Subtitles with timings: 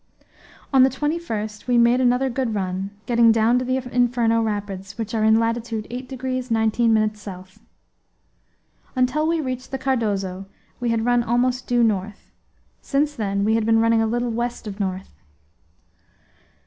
[0.73, 5.13] On the 21st we made another good run, getting down to the Inferno rapids, which
[5.13, 7.59] are in latitude 8 degrees 19 minutes south.
[8.95, 10.47] Until we reached the Cardozo
[10.79, 12.31] we had run almost due north;
[12.81, 15.13] since then we had been running a little west of north.